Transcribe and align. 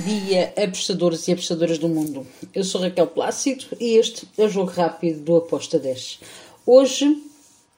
dia, 0.00 0.52
apostadores 0.56 1.28
e 1.28 1.32
apostadoras 1.32 1.78
do 1.78 1.88
mundo. 1.88 2.26
Eu 2.54 2.64
sou 2.64 2.80
Raquel 2.80 3.06
Plácido 3.06 3.66
e 3.78 3.96
este 3.96 4.26
é 4.38 4.44
o 4.44 4.48
Jogo 4.48 4.70
Rápido 4.70 5.20
do 5.20 5.36
Aposta 5.36 5.78
10. 5.78 6.20
Hoje 6.66 7.22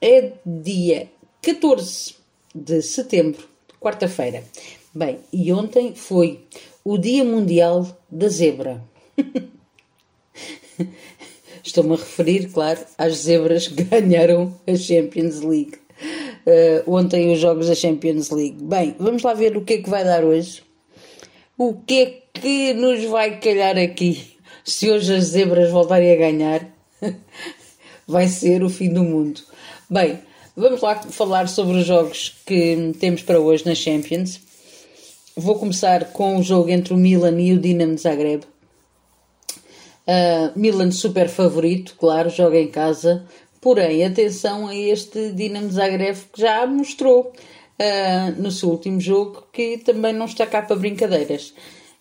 é 0.01 0.31
dia 0.45 1.09
14 1.41 2.15
de 2.55 2.81
setembro, 2.81 3.45
quarta-feira. 3.79 4.43
Bem, 4.93 5.19
e 5.31 5.51
ontem 5.51 5.93
foi 5.95 6.39
o 6.83 6.97
Dia 6.97 7.23
Mundial 7.25 7.97
da 8.09 8.29
Zebra. 8.29 8.81
Estou-me 11.63 11.93
a 11.93 11.97
referir, 11.97 12.49
claro, 12.51 12.79
às 12.97 13.17
zebras 13.17 13.67
que 13.67 13.83
ganharam 13.83 14.53
a 14.67 14.75
Champions 14.75 15.41
League. 15.41 15.75
Uh, 16.45 16.93
ontem 16.93 17.31
os 17.31 17.39
jogos 17.39 17.67
da 17.67 17.75
Champions 17.75 18.29
League. 18.29 18.61
Bem, 18.61 18.95
vamos 18.99 19.23
lá 19.23 19.33
ver 19.33 19.55
o 19.57 19.63
que 19.63 19.73
é 19.75 19.81
que 19.81 19.89
vai 19.89 20.03
dar 20.03 20.23
hoje. 20.23 20.61
O 21.65 21.75
que 21.75 22.01
é 22.01 22.39
que 22.41 22.73
nos 22.73 23.05
vai 23.05 23.39
calhar 23.39 23.77
aqui? 23.77 24.35
Se 24.65 24.91
hoje 24.91 25.15
as 25.15 25.23
zebras 25.27 25.71
voltarem 25.71 26.11
a 26.11 26.17
ganhar, 26.17 26.67
vai 28.05 28.27
ser 28.27 28.65
o 28.65 28.69
fim 28.69 28.89
do 28.89 29.01
mundo. 29.01 29.39
Bem, 29.89 30.19
vamos 30.57 30.81
lá 30.81 31.01
falar 31.03 31.47
sobre 31.47 31.77
os 31.77 31.85
jogos 31.85 32.35
que 32.45 32.91
temos 32.99 33.21
para 33.21 33.39
hoje 33.39 33.65
na 33.65 33.73
Champions. 33.73 34.41
Vou 35.37 35.57
começar 35.57 36.11
com 36.11 36.35
o 36.35 36.43
jogo 36.43 36.69
entre 36.69 36.93
o 36.93 36.97
Milan 36.97 37.39
e 37.39 37.53
o 37.53 37.59
Dinamo 37.61 37.97
Zagreb. 37.97 38.43
Uh, 40.05 40.59
Milan 40.59 40.91
super 40.91 41.29
favorito, 41.29 41.95
claro, 41.97 42.29
joga 42.29 42.59
em 42.59 42.67
casa. 42.67 43.25
Porém, 43.61 44.03
atenção 44.03 44.67
a 44.67 44.75
este 44.75 45.31
Dinamo 45.31 45.71
Zagreb 45.71 46.17
que 46.33 46.41
já 46.41 46.67
mostrou 46.67 47.31
uh, 47.79 48.41
no 48.41 48.51
seu 48.51 48.69
último 48.69 48.99
jogo 48.99 49.43
que 49.51 49.77
também 49.77 50.13
não 50.13 50.25
está 50.25 50.45
cá 50.45 50.61
para 50.61 50.75
brincadeiras. 50.75 51.53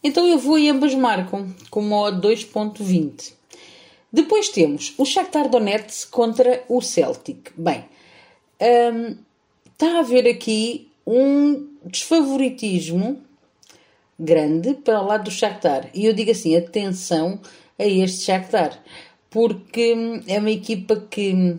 Então 0.03 0.27
eu 0.27 0.39
vou 0.39 0.59
e 0.59 0.69
ambas 0.69 0.95
marcam 0.95 1.49
com 1.71 1.83
modo 1.83 2.29
2.20. 2.29 3.33
Depois 4.13 4.49
temos 4.49 4.93
o 4.99 5.05
Shakhtar 5.05 5.49
Donetsk 5.49 6.11
contra 6.11 6.65
o 6.69 6.83
Celtic. 6.83 7.51
Bem, 7.57 7.85
um, 8.61 9.17
está 9.73 9.97
a 9.97 10.01
haver 10.01 10.29
aqui 10.29 10.89
um 11.07 11.69
desfavoritismo 11.87 13.23
grande 14.19 14.75
para 14.75 15.01
o 15.01 15.07
lado 15.07 15.25
do 15.25 15.31
Shakhtar. 15.31 15.89
E 15.95 16.05
eu 16.05 16.13
digo 16.13 16.31
assim, 16.31 16.57
atenção 16.57 17.41
a 17.79 17.87
este 17.87 18.25
Shakhtar, 18.25 18.83
porque 19.31 19.95
é 20.27 20.39
uma 20.39 20.51
equipa 20.51 20.97
que 20.97 21.57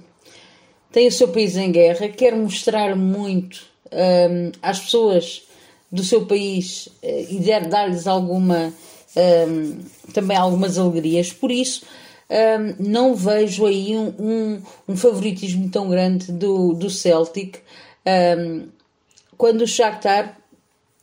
tem 0.91 1.07
o 1.07 1.11
seu 1.11 1.29
país 1.29 1.57
em 1.57 1.71
guerra, 1.71 2.07
quer 2.09 2.35
mostrar 2.35 2.95
muito 2.95 3.72
um, 3.94 4.52
às 4.61 4.80
pessoas 4.80 5.44
do 5.91 6.03
seu 6.03 6.25
país 6.25 6.88
uh, 6.88 7.27
e 7.30 7.39
dar-lhes 7.69 8.08
alguma 8.08 8.73
um, 9.16 9.80
também 10.13 10.35
algumas 10.35 10.77
alegrias. 10.77 11.31
Por 11.31 11.52
isso, 11.52 11.85
um, 12.30 12.83
não 12.83 13.16
vejo 13.16 13.66
aí 13.66 13.95
um, 13.95 14.13
um, 14.19 14.61
um, 14.89 14.97
favoritismo 14.97 15.69
tão 15.69 15.89
grande 15.89 16.31
do, 16.31 16.73
do 16.73 16.89
Celtic 16.89 17.59
quando 19.38 19.61
o 19.61 19.67
Shakhtar 19.67 20.38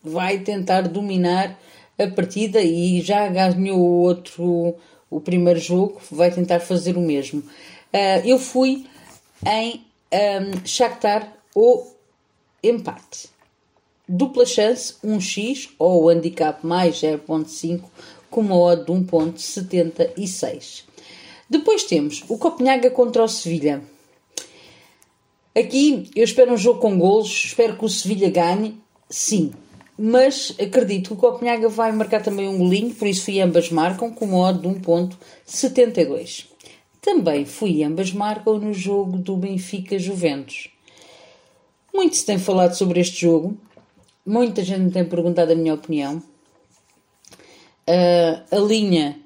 vai 0.03 0.41
tentar 0.41 0.83
dominar 0.83 1.59
a 1.99 2.07
partida 2.09 2.61
e 2.61 3.01
já 3.01 3.27
ganhou 3.29 3.79
o 3.79 4.01
outro 4.03 4.75
o 5.09 5.21
primeiro 5.21 5.59
jogo, 5.59 6.01
vai 6.11 6.31
tentar 6.31 6.61
fazer 6.61 6.97
o 6.97 7.01
mesmo. 7.01 7.41
Uh, 7.41 8.25
eu 8.25 8.39
fui 8.39 8.87
em 9.47 9.85
Shakhtar 10.65 11.33
ou 11.55 12.00
empate. 12.63 13.29
Dupla 14.09 14.45
chance 14.45 14.95
1x 15.05 15.71
ou 15.79 16.09
handicap 16.09 16.67
mais 16.67 16.97
0.5 16.97 17.85
com 18.29 18.41
uma 18.41 18.57
odd 18.57 18.85
de 18.85 18.93
1.76. 18.93 20.85
Depois 21.49 21.85
temos 21.85 22.25
o 22.29 22.39
Copenhaga 22.39 22.91
contra 22.91 23.25
o 23.25 23.29
Sevilha. 23.29 23.83
Aqui 25.57 26.09
eu 26.15 26.23
espero 26.23 26.53
um 26.53 26.57
jogo 26.57 26.81
com 26.81 26.99
golos, 26.99 27.29
espero 27.47 27.77
que 27.77 27.85
o 27.85 27.89
Sevilha 27.89 28.31
ganhe, 28.31 28.79
sim. 29.09 29.53
Mas 29.99 30.55
acredito 30.59 31.09
que 31.09 31.15
o 31.15 31.17
Copenhaga 31.17 31.69
vai 31.69 31.93
marcar 31.93 32.23
também 32.23 32.49
um 32.49 32.57
golinho, 32.57 32.95
por 32.95 33.07
isso 33.09 33.25
fui 33.25 33.41
ambas 33.41 33.71
marcam 33.71 34.13
com 34.13 34.25
uma 34.25 34.39
odd 34.49 34.61
de 34.61 34.69
1.72. 34.69 36.47
Também 37.01 37.45
fui 37.45 37.83
ambas 37.83 38.13
marcam 38.13 38.59
no 38.59 38.73
jogo 38.73 39.19
do 39.19 39.37
Benfica 39.37 39.99
Juventus. 39.99 40.69
Muito 41.93 42.17
se 42.17 42.25
tem 42.25 42.39
falado 42.39 42.75
sobre 42.75 43.01
este 43.01 43.23
jogo, 43.23 43.57
muita 44.25 44.63
gente 44.63 44.81
me 44.81 44.91
tem 44.91 45.05
perguntado 45.05 45.53
a 45.53 45.55
minha 45.55 45.75
opinião. 45.75 46.23
Uh, 47.89 48.43
a 48.51 48.59
linha 48.59 49.19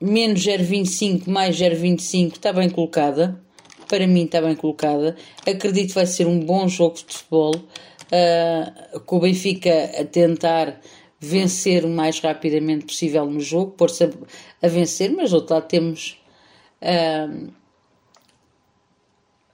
menos 0.00 0.40
0,25 0.42 1.28
mais 1.28 1.56
0,25 1.56 2.32
está 2.32 2.52
bem 2.52 2.68
colocada. 2.68 3.40
Para 3.88 4.06
mim 4.06 4.24
está 4.24 4.40
bem 4.40 4.54
colocada. 4.54 5.16
Acredito 5.46 5.88
que 5.88 5.94
vai 5.94 6.06
ser 6.06 6.26
um 6.26 6.40
bom 6.40 6.68
jogo 6.68 6.96
de 6.96 7.04
futebol. 7.04 7.54
Uh, 7.56 9.00
com 9.00 9.16
o 9.16 9.20
Benfica 9.20 9.90
a 9.98 10.04
tentar 10.04 10.80
vencer 11.20 11.84
o 11.84 11.88
mais 11.88 12.18
rapidamente 12.18 12.86
possível 12.86 13.26
no 13.26 13.40
jogo, 13.40 13.72
pôr-se 13.72 14.04
a, 14.04 14.10
a, 14.62 14.68
vencer, 14.68 15.12
mas 15.12 15.30
do 15.30 15.36
outro 15.36 15.54
lado 15.54 15.68
temos 15.68 16.18
uh, 16.82 17.52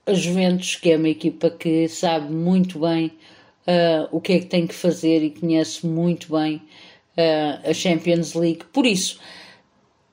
a 0.07 0.15
Juventus, 0.15 0.77
que 0.77 0.93
é 0.93 0.97
uma 0.97 1.09
equipa 1.09 1.51
que 1.51 1.89
sabe 1.89 2.33
muito 2.33 2.79
bem 2.79 3.07
uh, 3.67 4.09
o 4.13 4.21
que 4.21 4.35
é 4.35 4.39
que 4.39 4.47
tem 4.47 4.67
que 4.67 4.75
fazer 4.75 5.23
e 5.23 5.31
conhece 5.31 5.85
muito 5.85 6.33
bem 6.33 6.63
uh, 7.17 7.69
a 7.71 7.75
Champions 7.75 8.35
League. 8.35 8.65
Por 8.73 8.87
isso, 8.87 9.19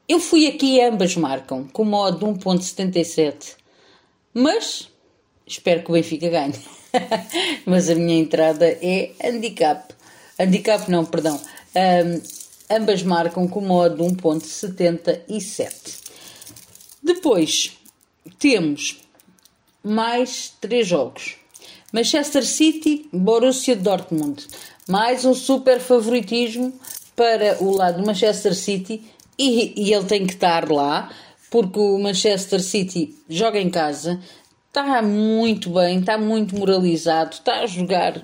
eu 0.07 0.19
fui 0.19 0.47
aqui 0.47 0.77
e 0.77 0.81
ambas 0.81 1.15
marcam, 1.15 1.67
com 1.67 1.85
modo 1.85 2.19
de 2.19 2.25
1.77. 2.25 3.55
Mas 4.33 4.89
espero 5.45 5.83
que 5.83 5.91
o 5.91 5.93
Benfica 5.93 6.29
ganhe. 6.29 6.55
Mas 7.65 7.89
a 7.89 7.95
minha 7.95 8.19
entrada 8.19 8.65
é 8.65 9.11
handicap. 9.23 9.93
Handicap 10.39 10.89
não, 10.89 11.05
perdão. 11.05 11.39
Um, 11.75 12.21
ambas 12.75 13.03
marcam 13.03 13.47
com 13.47 13.61
modo 13.61 13.95
de 13.95 14.15
1.77. 14.15 16.01
Depois 17.03 17.77
temos 18.39 19.03
mais 19.83 20.53
três 20.61 20.88
jogos. 20.88 21.35
Manchester 21.91 22.45
City, 22.45 23.07
Borussia 23.11 23.75
Dortmund. 23.75 24.47
Mais 24.88 25.25
um 25.25 25.33
super 25.33 25.79
favoritismo 25.79 26.73
para 27.16 27.61
o 27.63 27.71
lado 27.71 28.01
do 28.01 28.05
Manchester 28.05 28.55
City 28.55 29.03
e, 29.38 29.73
e 29.75 29.94
ele 29.94 30.05
tem 30.05 30.25
que 30.25 30.33
estar 30.33 30.71
lá 30.71 31.11
porque 31.51 31.79
o 31.79 31.99
Manchester 31.99 32.59
City 32.59 33.16
joga 33.29 33.59
em 33.59 33.69
casa, 33.69 34.19
está 34.69 35.03
muito 35.03 35.69
bem, 35.69 36.00
está 36.00 36.17
muito 36.17 36.57
moralizado, 36.57 37.33
está 37.33 37.59
a 37.59 37.67
jogar 37.67 38.19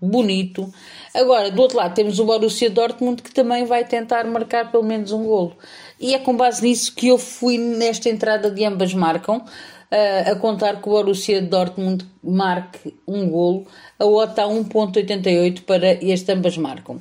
bonito. 0.00 0.72
Agora, 1.12 1.50
do 1.50 1.60
outro 1.60 1.78
lado, 1.78 1.94
temos 1.94 2.20
o 2.20 2.24
Borussia 2.24 2.70
Dortmund 2.70 3.22
que 3.22 3.32
também 3.32 3.64
vai 3.64 3.84
tentar 3.84 4.24
marcar 4.24 4.70
pelo 4.70 4.84
menos 4.84 5.10
um 5.10 5.24
golo. 5.24 5.56
E 5.98 6.14
é 6.14 6.18
com 6.18 6.36
base 6.36 6.62
nisso 6.62 6.94
que 6.94 7.08
eu 7.08 7.18
fui 7.18 7.58
nesta 7.58 8.08
entrada 8.08 8.50
de 8.50 8.64
ambas 8.64 8.94
marcam 8.94 9.44
a 10.30 10.34
contar 10.36 10.80
que 10.80 10.88
o 10.88 10.92
Borussia 10.92 11.40
Dortmund 11.40 12.04
marque 12.22 12.94
um 13.06 13.28
golo. 13.28 13.66
A 13.98 14.04
OTA 14.04 14.30
está 14.30 14.44
1.88 14.44 15.62
para 15.62 15.92
este 16.04 16.32
ambas 16.32 16.56
marcam. 16.56 17.00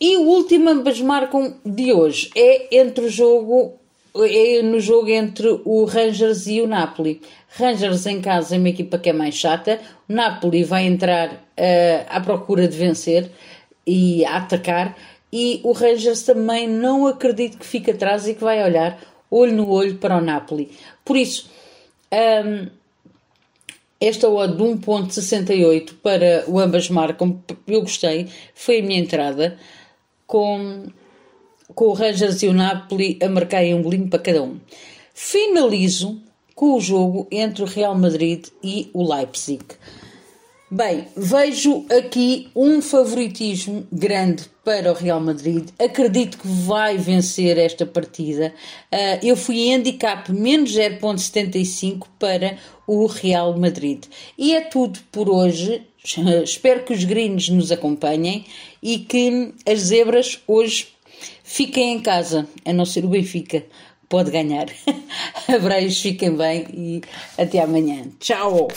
E 0.00 0.16
o 0.16 0.22
último 0.22 0.70
ambas 0.70 1.00
marcam 1.00 1.54
de 1.64 1.92
hoje 1.92 2.30
é 2.34 2.80
entre 2.80 3.04
o 3.04 3.10
jogo 3.10 3.74
é 4.14 4.60
no 4.62 4.80
jogo 4.80 5.08
entre 5.10 5.60
o 5.64 5.84
Rangers 5.84 6.46
e 6.46 6.60
o 6.60 6.66
Napoli. 6.66 7.20
Rangers 7.56 8.06
em 8.06 8.20
casa 8.20 8.56
é 8.56 8.58
uma 8.58 8.68
equipa 8.68 8.98
que 8.98 9.10
é 9.10 9.12
mais 9.12 9.34
chata. 9.34 9.78
O 10.08 10.12
Napoli 10.12 10.64
vai 10.64 10.86
entrar 10.86 11.28
uh, 11.32 12.06
à 12.08 12.20
procura 12.20 12.66
de 12.66 12.76
vencer 12.76 13.30
e 13.86 14.24
a 14.24 14.38
atacar. 14.38 14.96
E 15.32 15.60
o 15.62 15.70
Rangers 15.70 16.22
também 16.22 16.66
não 16.66 17.06
acredito 17.06 17.56
que 17.58 17.66
fique 17.66 17.92
atrás 17.92 18.26
e 18.26 18.34
que 18.34 18.42
vai 18.42 18.64
olhar 18.64 18.98
olho 19.30 19.52
no 19.52 19.70
olho 19.70 19.96
para 19.96 20.16
o 20.16 20.20
Napoli. 20.20 20.70
Por 21.04 21.16
isso, 21.16 21.48
um, 22.12 22.68
esta 24.00 24.28
odd 24.28 24.56
de 24.56 24.62
1.68 24.62 25.94
para 26.02 26.44
o 26.48 26.58
ambas 26.58 26.88
marcam, 26.88 27.42
eu 27.66 27.82
gostei, 27.82 28.28
foi 28.54 28.80
a 28.80 28.82
minha 28.82 28.98
entrada, 28.98 29.58
com, 30.26 30.86
com 31.74 31.84
o 31.86 31.92
Rangers 31.92 32.42
e 32.42 32.48
o 32.48 32.52
Napoli 32.52 33.18
a 33.22 33.28
marcarem 33.28 33.74
um 33.74 33.82
golinho 33.82 34.08
para 34.08 34.18
cada 34.18 34.42
um. 34.42 34.58
Finalizo 35.12 36.20
com 36.54 36.74
o 36.74 36.80
jogo 36.80 37.26
entre 37.30 37.62
o 37.62 37.66
Real 37.66 37.94
Madrid 37.94 38.46
e 38.62 38.90
o 38.94 39.02
Leipzig. 39.02 39.64
Bem, 40.72 41.08
vejo 41.16 41.84
aqui 41.90 42.48
um 42.54 42.80
favoritismo 42.80 43.84
grande 43.90 44.44
para 44.64 44.92
o 44.92 44.94
Real 44.94 45.20
Madrid. 45.20 45.68
Acredito 45.76 46.38
que 46.38 46.46
vai 46.46 46.96
vencer 46.96 47.58
esta 47.58 47.84
partida. 47.84 48.54
Uh, 48.92 49.26
eu 49.26 49.36
fui 49.36 49.62
em 49.62 49.74
handicap 49.74 50.30
menos 50.30 50.70
0.75 50.70 52.06
para 52.20 52.56
o 52.86 53.06
Real 53.06 53.58
Madrid. 53.58 54.04
E 54.38 54.54
é 54.54 54.60
tudo 54.60 55.00
por 55.10 55.28
hoje. 55.28 55.82
Espero 56.44 56.84
que 56.84 56.92
os 56.92 57.02
greens 57.02 57.48
nos 57.48 57.72
acompanhem 57.72 58.44
e 58.80 59.00
que 59.00 59.52
as 59.66 59.80
zebras 59.80 60.38
hoje 60.46 60.86
fiquem 61.42 61.94
em 61.94 62.00
casa, 62.00 62.46
a 62.64 62.72
não 62.72 62.84
ser 62.84 63.04
o 63.04 63.08
Benfica. 63.08 63.64
Pode 64.08 64.30
ganhar. 64.30 64.66
Abreios, 65.48 66.00
fiquem 66.00 66.36
bem 66.36 66.66
e 66.72 67.00
até 67.36 67.58
amanhã. 67.58 68.04
Tchau! 68.20 68.68